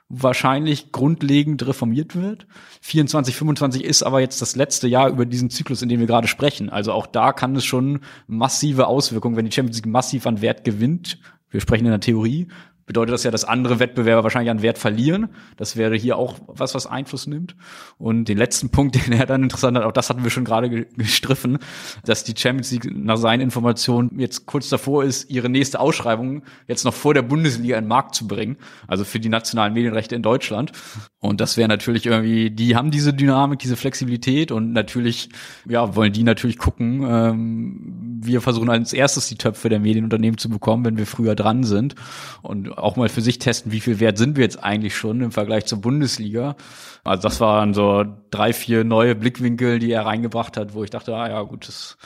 [0.10, 2.48] wahrscheinlich grundlegend reformiert wird.
[2.82, 6.28] 24, 25 ist aber jetzt das letzte Jahr über diesen Zyklus, in dem wir gerade
[6.28, 6.70] sprechen.
[6.70, 10.63] Also auch da kann es schon massive Auswirkungen, wenn die Champions League massiv an Wert
[10.63, 11.20] gewinnt.
[11.50, 12.48] Wir sprechen in der Theorie,
[12.88, 15.30] bedeutet das ja, dass andere Wettbewerber wahrscheinlich an Wert verlieren.
[15.58, 17.56] Das wäre hier auch was, was Einfluss nimmt.
[18.00, 20.86] Und den letzten Punkt, den er dann interessant hat, auch das hatten wir schon gerade
[20.86, 21.60] gestriffen,
[22.06, 26.86] dass die Champions League nach seinen Informationen jetzt kurz davor ist, ihre nächste Ausschreibung jetzt
[26.86, 28.58] noch vor der Bundesliga in den Markt zu bringen.
[28.88, 30.71] Also für die nationalen Medienrechte in Deutschland.
[31.19, 35.30] Und das wäre natürlich irgendwie, die haben diese Dynamik, diese Flexibilität und natürlich,
[35.67, 37.04] ja, wollen die natürlich gucken.
[37.06, 41.63] Ähm, wir versuchen als erstes die Töpfe der Medienunternehmen zu bekommen, wenn wir früher dran
[41.63, 41.95] sind.
[42.41, 45.32] Und auch mal für sich testen, wie viel wert sind wir jetzt eigentlich schon im
[45.32, 46.56] Vergleich zur Bundesliga.
[47.04, 51.16] Also das waren so drei, vier neue Blickwinkel, die er reingebracht hat, wo ich dachte,
[51.16, 51.98] ah ja gut, das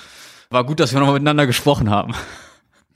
[0.50, 2.14] war gut, dass wir noch miteinander gesprochen haben.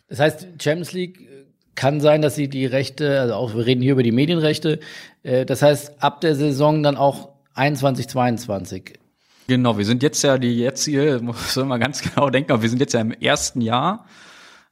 [0.07, 1.27] Das heißt, Champions League
[1.75, 4.79] kann sein, dass sie die Rechte, also auch wir reden hier über die Medienrechte,
[5.23, 8.99] äh, das heißt ab der Saison dann auch 21, 22.
[9.47, 12.79] Genau, wir sind jetzt ja die jetzige, muss man ganz genau denken, aber wir sind
[12.79, 14.05] jetzt ja im ersten Jahr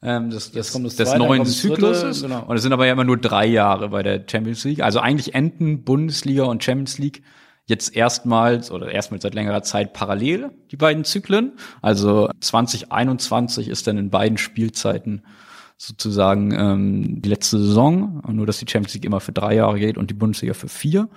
[0.03, 2.21] ähm, des, des, des, des neuen Zykluses.
[2.21, 2.43] Genau.
[2.45, 4.81] Und es sind aber ja immer nur drei Jahre bei der Champions League.
[4.81, 7.23] Also eigentlich enden Bundesliga und Champions League
[7.65, 11.53] jetzt erstmals oder erstmals seit längerer Zeit parallel, die beiden Zyklen.
[11.81, 15.23] Also 2021 ist dann in beiden Spielzeiten
[15.77, 19.97] sozusagen ähm, die letzte Saison, nur dass die Champions League immer für drei Jahre geht
[19.97, 21.09] und die Bundesliga für vier.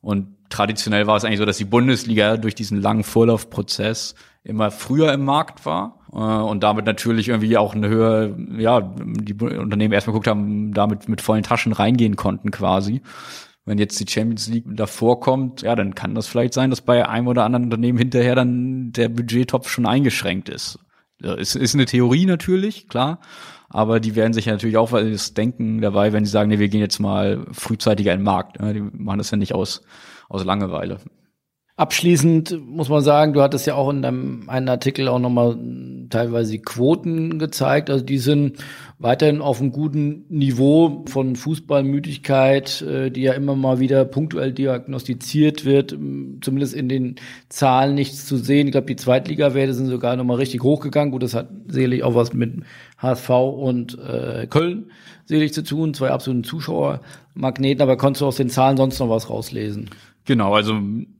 [0.00, 4.14] Und traditionell war es eigentlich so, dass die Bundesliga durch diesen langen Vorlaufprozess
[4.48, 9.34] immer früher im Markt war äh, und damit natürlich irgendwie auch eine höhere, ja, die
[9.34, 13.02] Unternehmen erstmal geguckt haben, damit mit vollen Taschen reingehen konnten quasi.
[13.64, 17.06] Wenn jetzt die Champions League davor kommt, ja, dann kann das vielleicht sein, dass bei
[17.06, 20.78] einem oder anderen Unternehmen hinterher dann der Budgettopf schon eingeschränkt ist.
[21.20, 23.20] Es ist eine Theorie natürlich, klar.
[23.68, 26.68] Aber die werden sich ja natürlich auch was denken dabei, wenn sie sagen, nee, wir
[26.68, 28.58] gehen jetzt mal frühzeitiger in den Markt.
[28.58, 29.82] Die machen das ja nicht aus,
[30.30, 30.98] aus Langeweile.
[31.78, 35.56] Abschließend muss man sagen, du hattest ja auch in deinem einen Artikel auch nochmal
[36.10, 37.88] teilweise die Quoten gezeigt.
[37.88, 38.56] Also die sind
[38.98, 45.64] weiterhin auf einem guten Niveau von Fußballmüdigkeit, äh, die ja immer mal wieder punktuell diagnostiziert
[45.64, 45.92] wird,
[46.40, 47.14] zumindest in den
[47.48, 48.66] Zahlen nichts zu sehen.
[48.66, 51.12] Ich glaube, die Zweitligawerte sind sogar nochmal richtig hochgegangen.
[51.12, 52.64] Gut, das hat sicherlich auch was mit
[52.96, 54.90] HSV und äh, Köln
[55.26, 59.30] sicherlich zu tun, zwei absoluten Zuschauermagneten, aber konntest du aus den Zahlen sonst noch was
[59.30, 59.90] rauslesen?
[60.24, 60.74] Genau, also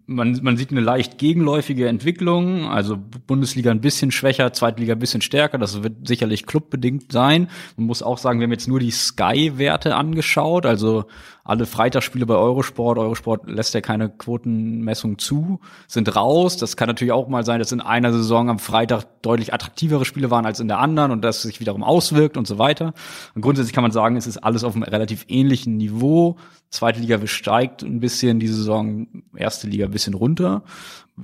[0.09, 5.21] man, man sieht eine leicht gegenläufige Entwicklung, also Bundesliga ein bisschen schwächer, Zweitliga ein bisschen
[5.21, 7.49] stärker, das wird sicherlich clubbedingt sein.
[7.77, 11.05] Man muss auch sagen, wir haben jetzt nur die Sky-Werte angeschaut, also
[11.49, 16.59] alle Freitagsspiele bei Eurosport, Eurosport lässt ja keine Quotenmessung zu, sind raus.
[16.59, 20.31] Das kann natürlich auch mal sein, dass in einer Saison am Freitag deutlich attraktivere Spiele
[20.31, 22.93] waren als in der anderen und das sich wiederum auswirkt und so weiter.
[23.35, 26.37] Und grundsätzlich kann man sagen, es ist alles auf einem relativ ähnlichen Niveau.
[26.69, 30.63] Zweite Liga steigt ein bisschen, die Saison erste Liga ein bisschen runter.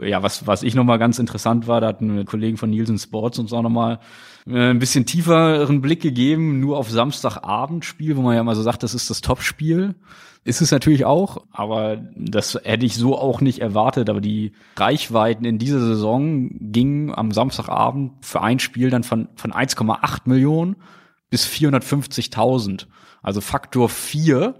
[0.00, 3.52] Ja, was, was ich nochmal ganz interessant war, da hatten Kollegen von Nielsen Sports uns
[3.52, 4.00] auch nochmal
[4.46, 8.82] äh, ein bisschen tieferen Blick gegeben, nur auf Samstagabendspiel, wo man ja mal so sagt,
[8.82, 9.94] das ist das Topspiel.
[10.46, 14.10] Ist es natürlich auch, aber das hätte ich so auch nicht erwartet.
[14.10, 19.52] Aber die Reichweiten in dieser Saison gingen am Samstagabend für ein Spiel dann von, von
[19.52, 20.76] 1,8 Millionen
[21.30, 22.86] bis 450.000.
[23.22, 24.54] Also Faktor 4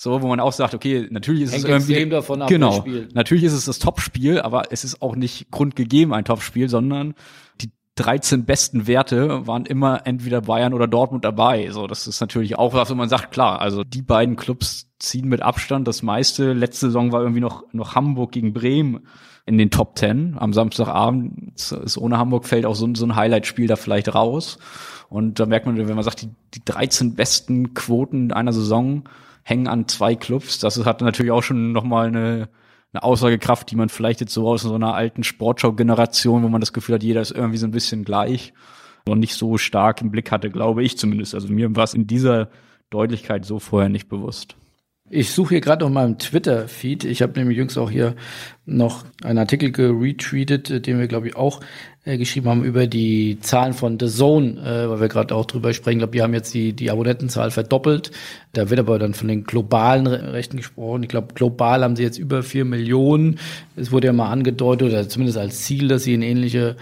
[0.00, 2.84] so, wo man auch sagt, okay, natürlich ist Hängt es irgendwie davon ab, genau,
[3.14, 7.14] natürlich ist es das Topspiel, aber es ist auch nicht grundgegeben ein Topspiel, sondern
[7.60, 11.68] die 13 besten Werte waren immer entweder Bayern oder Dortmund dabei.
[11.72, 15.26] So, das ist natürlich auch was, wo man sagt, klar, also die beiden Clubs ziehen
[15.26, 16.52] mit Abstand das meiste.
[16.52, 19.00] Letzte Saison war irgendwie noch noch Hamburg gegen Bremen
[19.46, 21.54] in den Top 10 am Samstagabend.
[21.56, 24.60] Ist ohne Hamburg fällt auch so, so ein Highlight-Spiel da vielleicht raus.
[25.08, 29.02] Und da merkt man, wenn man sagt, die, die 13 besten Quoten einer Saison
[29.48, 30.58] hängen an zwei Clubs.
[30.58, 32.48] Das hat natürlich auch schon nochmal eine,
[32.92, 36.74] eine Aussagekraft, die man vielleicht jetzt so aus so einer alten Sportschau-Generation, wo man das
[36.74, 38.52] Gefühl hat, jeder ist irgendwie so ein bisschen gleich,
[39.06, 41.34] noch nicht so stark im Blick hatte, glaube ich zumindest.
[41.34, 42.50] Also mir war es in dieser
[42.90, 44.56] Deutlichkeit so vorher nicht bewusst.
[45.10, 47.04] Ich suche hier gerade noch mal im Twitter-Feed.
[47.04, 48.14] Ich habe nämlich jüngst auch hier
[48.66, 51.60] noch einen Artikel geretweetet, äh, den wir, glaube ich, auch
[52.04, 55.72] äh, geschrieben haben über die Zahlen von The Zone, äh, weil wir gerade auch drüber
[55.72, 55.96] sprechen.
[55.96, 58.10] Ich glaube, die haben jetzt die, die Abonnentenzahl verdoppelt.
[58.52, 61.04] Da wird aber dann von den globalen Rechten gesprochen.
[61.04, 63.38] Ich glaube, global haben sie jetzt über vier Millionen.
[63.76, 66.76] Es wurde ja mal angedeutet, oder zumindest als Ziel, dass sie in ähnliche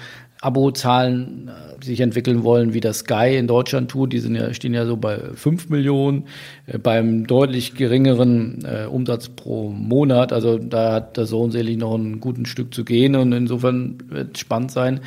[0.46, 4.12] Abozahlen äh, sich entwickeln wollen, wie das Sky in Deutschland tut.
[4.12, 6.26] Die sind ja, stehen ja so bei fünf Millionen,
[6.66, 10.32] äh, beim deutlich geringeren äh, Umsatz pro Monat.
[10.32, 14.38] Also da hat der Sohn sicherlich noch ein gutes Stück zu gehen und insofern wird
[14.38, 15.00] spannend sein,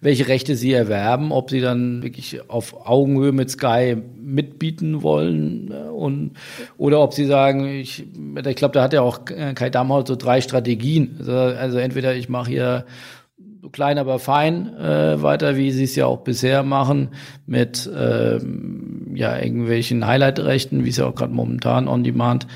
[0.00, 5.90] welche Rechte sie erwerben, ob sie dann wirklich auf Augenhöhe mit Sky mitbieten wollen äh,
[5.90, 6.30] und
[6.78, 8.06] oder ob sie sagen, ich,
[8.46, 11.16] ich glaube, da hat ja auch Kai Damholz so drei Strategien.
[11.18, 12.86] Also, also entweder ich mache hier
[13.66, 17.08] so klein, aber fein äh, weiter, wie sie es ja auch bisher machen,
[17.46, 22.46] mit ähm, ja irgendwelchen Highlight-Rechten, wie es ja auch gerade momentan on demand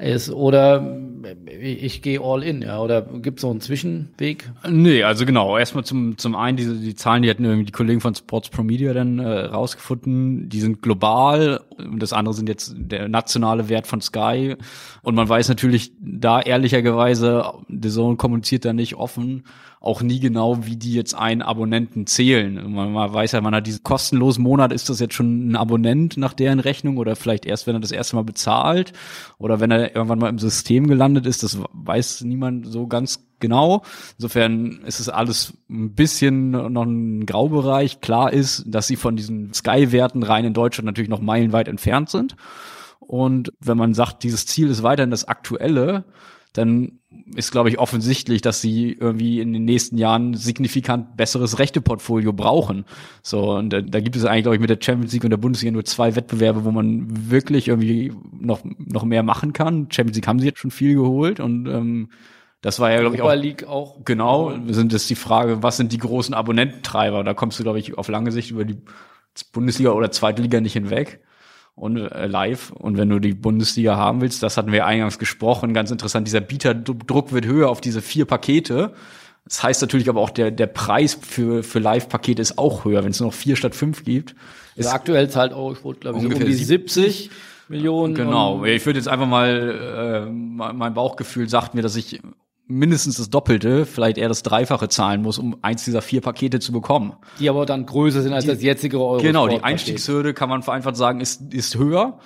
[0.00, 0.30] ist.
[0.30, 0.98] Oder
[1.46, 2.80] ich gehe all in, ja.
[2.80, 4.50] Oder gibt es so einen Zwischenweg?
[4.68, 5.58] Nee, also genau.
[5.58, 8.62] Erstmal zum, zum einen, diese, die Zahlen, die hatten irgendwie die Kollegen von Sports Pro
[8.62, 11.60] Media dann äh, rausgefunden, die sind global.
[11.76, 14.56] Und das andere sind jetzt der nationale Wert von Sky.
[15.02, 19.44] Und man weiß natürlich da ehrlicherweise, The Zone kommuniziert da nicht offen,
[19.80, 22.70] auch nie genau, wie die jetzt einen Abonnenten zählen.
[22.70, 26.16] Man, man weiß ja, man hat diesen kostenlosen Monat, ist das jetzt schon ein Abonnent
[26.16, 28.92] nach deren Rechnung oder vielleicht erst, wenn er das erste Mal bezahlt
[29.38, 33.82] oder wenn er irgendwann mal im System gelandet ist, das weiß niemand so ganz genau.
[34.16, 38.00] Insofern ist es alles ein bisschen noch ein Graubereich.
[38.00, 42.36] Klar ist, dass sie von diesen Sky-Werten rein in Deutschland natürlich noch meilenweit entfernt sind.
[43.00, 46.04] Und wenn man sagt, dieses Ziel ist weiterhin das aktuelle,
[46.52, 46.97] dann
[47.34, 52.84] ist, glaube ich, offensichtlich, dass sie irgendwie in den nächsten Jahren signifikant besseres Rechteportfolio brauchen.
[53.22, 55.38] So, und da, da gibt es eigentlich, glaube ich, mit der Champions League und der
[55.38, 59.88] Bundesliga nur zwei Wettbewerbe, wo man wirklich irgendwie noch, noch mehr machen kann.
[59.90, 62.10] Champions League haben sie jetzt schon viel geholt und ähm,
[62.60, 64.04] das war ja, glaube ich, auch, League auch.
[64.04, 67.24] Genau, sind das die Frage, was sind die großen Abonnententreiber?
[67.24, 68.82] Da kommst du, glaube ich, auf lange Sicht über die
[69.52, 71.20] Bundesliga oder Zweite Liga nicht hinweg
[71.78, 72.70] und äh, live.
[72.72, 76.40] Und wenn du die Bundesliga haben willst, das hatten wir eingangs gesprochen, ganz interessant, dieser
[76.40, 78.92] Bieterdruck wird höher auf diese vier Pakete.
[79.44, 83.12] Das heißt natürlich aber auch, der, der Preis für, für Live-Pakete ist auch höher, wenn
[83.12, 84.34] es nur noch vier statt fünf gibt.
[84.76, 87.30] Also aktuell zahlt Eurosport, glaube ich, ungefähr um die 70
[87.68, 88.14] Millionen.
[88.14, 88.64] Genau.
[88.64, 92.20] Ich würde jetzt einfach mal, äh, mein Bauchgefühl sagt mir, dass ich
[92.68, 96.70] mindestens das Doppelte, vielleicht eher das Dreifache zahlen muss, um eins dieser vier Pakete zu
[96.70, 97.14] bekommen.
[97.40, 99.22] Die aber dann größer sind als die, das jetzige Euro.
[99.22, 102.18] Genau, die Einstiegshürde kann man vereinfacht sagen, ist, ist höher.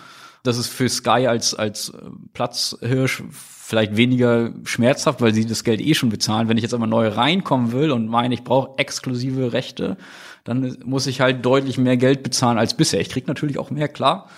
[0.43, 5.81] Das ist für Sky als, als äh, Platzhirsch vielleicht weniger schmerzhaft, weil sie das Geld
[5.81, 6.49] eh schon bezahlen.
[6.49, 9.97] Wenn ich jetzt aber neu reinkommen will und meine, ich brauche exklusive Rechte,
[10.43, 13.01] dann muss ich halt deutlich mehr Geld bezahlen als bisher.
[13.01, 14.29] Ich krieg natürlich auch mehr, klar.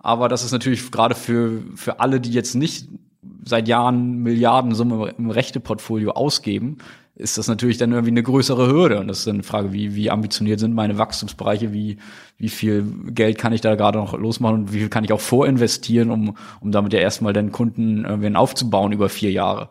[0.00, 2.88] Aber das ist natürlich gerade für, für alle, die jetzt nicht
[3.44, 6.78] seit Jahren Milliardensumme im Rechteportfolio ausgeben,
[7.14, 8.98] ist das natürlich dann irgendwie eine größere Hürde.
[8.98, 11.98] Und das ist dann eine Frage, wie, wie ambitioniert sind meine Wachstumsbereiche, wie,
[12.38, 15.20] wie viel Geld kann ich da gerade noch losmachen und wie viel kann ich auch
[15.20, 19.68] vorinvestieren, um, um damit ja erstmal den Kunden irgendwie aufzubauen über vier Jahre.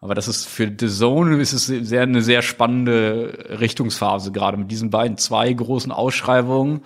[0.00, 4.70] Aber das ist für The Zone ist es sehr, eine sehr spannende Richtungsphase, gerade mit
[4.70, 6.82] diesen beiden zwei großen Ausschreibungen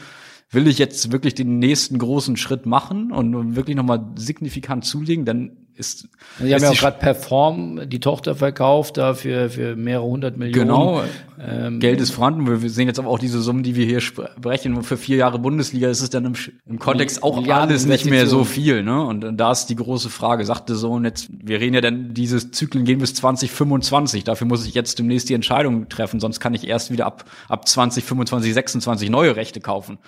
[0.50, 5.65] will ich jetzt wirklich den nächsten großen Schritt machen und wirklich nochmal signifikant zulegen, dann
[5.76, 6.08] ist.
[6.38, 10.68] Sie haben ja auch gerade Perform die Tochter verkauft, da für, für mehrere hundert Millionen.
[10.68, 11.02] Genau.
[11.38, 12.62] Ähm, Geld ist vorhanden.
[12.62, 14.82] Wir sehen jetzt aber auch diese Summen, die wir hier sprechen.
[14.82, 16.34] Für vier Jahre Bundesliga ist es dann im,
[16.66, 18.82] im Kontext auch Milliarden alles nicht mehr so viel.
[18.82, 19.04] Ne?
[19.04, 20.44] Und, und da ist die große Frage.
[20.44, 24.24] Sagte so, und jetzt, wir reden ja dann, diese Zyklen gehen bis 2025.
[24.24, 26.20] Dafür muss ich jetzt demnächst die Entscheidung treffen.
[26.20, 29.98] Sonst kann ich erst wieder ab, ab 2025, 26 neue Rechte kaufen.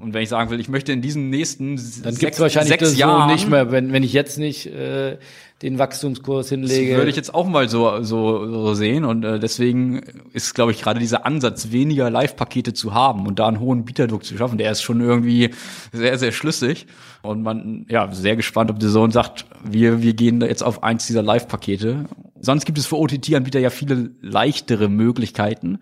[0.00, 3.30] Und wenn ich sagen will, ich möchte in diesen nächsten dann sechs, wahrscheinlich sechs Jahren
[3.32, 5.18] nicht mehr, wenn, wenn ich jetzt nicht äh,
[5.62, 6.90] den Wachstumskurs hinlege.
[6.90, 10.00] Das würde ich jetzt auch mal so so, so sehen und äh, deswegen
[10.32, 14.24] ist, glaube ich, gerade dieser Ansatz, weniger Live-Pakete zu haben und da einen hohen Bieterdruck
[14.24, 15.50] zu schaffen, der ist schon irgendwie
[15.92, 16.86] sehr sehr schlüssig
[17.22, 21.06] und man ja sehr gespannt, ob der Sohn sagt, wir wir gehen jetzt auf eins
[21.06, 22.04] dieser Live-Pakete.
[22.40, 25.80] Sonst gibt es für OTT-Anbieter ja viele leichtere Möglichkeiten,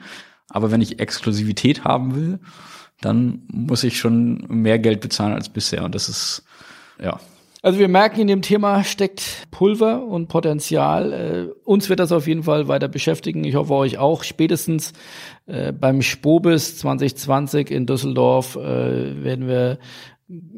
[0.48, 2.38] aber wenn ich Exklusivität haben will
[3.00, 5.85] dann muss ich schon mehr Geld bezahlen als bisher.
[5.85, 6.44] Und das ist,
[7.02, 7.20] ja.
[7.62, 11.12] Also wir merken, in dem Thema steckt Pulver und Potenzial.
[11.12, 13.44] Äh, uns wird das auf jeden Fall weiter beschäftigen.
[13.44, 14.22] Ich hoffe euch auch.
[14.22, 14.92] Spätestens
[15.46, 19.78] äh, beim Spobis 2020 in Düsseldorf äh, werden wir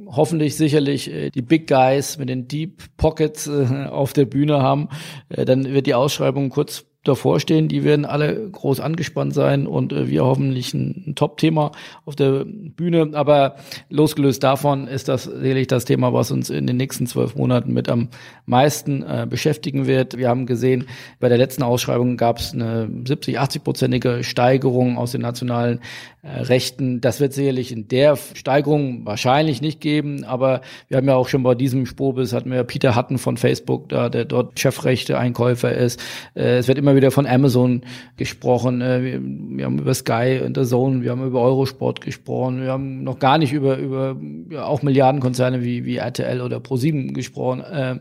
[0.07, 4.89] hoffentlich sicherlich äh, die Big Guys mit den Deep Pockets äh, auf der Bühne haben.
[5.29, 9.93] Äh, dann wird die Ausschreibung kurz davor stehen, die werden alle groß angespannt sein und
[9.93, 11.73] äh, wir hoffentlich ein, ein Top-Thema
[12.05, 13.11] auf der Bühne.
[13.13, 13.57] Aber
[13.89, 17.89] losgelöst davon ist das sicherlich das Thema, was uns in den nächsten zwölf Monaten mit
[17.89, 18.09] am
[18.47, 20.17] meisten äh, beschäftigen wird.
[20.17, 20.87] Wir haben gesehen,
[21.21, 25.81] bei der letzten Ausschreibung gab es eine 70, 80-prozentige Steigerung aus den nationalen
[26.23, 27.01] äh, Rechten.
[27.01, 31.43] Das wird sicherlich in der Steigerung wahrscheinlich nicht geben, aber wir haben ja auch schon
[31.43, 36.01] bei diesem Spobis hatten wir Peter Hatten von Facebook da, der dort Chefrechte-Einkäufer ist.
[36.35, 37.83] Äh, es wird immer wieder von Amazon
[38.17, 38.81] gesprochen.
[38.81, 39.21] Äh,
[39.57, 42.63] wir, haben über Sky und der Zone, wir haben über Eurosport gesprochen.
[42.63, 44.17] Wir haben noch gar nicht über, über
[44.51, 47.61] ja, auch Milliardenkonzerne wie, wie RTL oder ProSieben gesprochen.
[47.61, 47.99] Äh,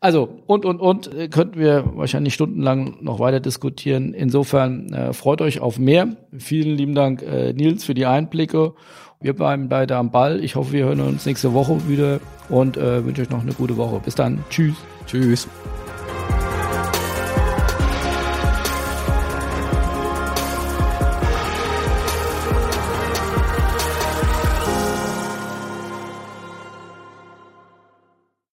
[0.00, 4.14] also und und und äh, könnten wir wahrscheinlich stundenlang noch weiter diskutieren.
[4.14, 6.08] Insofern freut euch auf mehr.
[6.36, 8.74] Vielen lieben Dank, Nils, für die Einblicke.
[9.22, 10.42] Wir bleiben leider am Ball.
[10.42, 12.18] Ich hoffe, wir hören uns nächste Woche wieder
[12.48, 14.00] und äh, wünsche euch noch eine gute Woche.
[14.04, 14.44] Bis dann.
[14.50, 14.74] Tschüss.
[15.06, 15.48] Tschüss.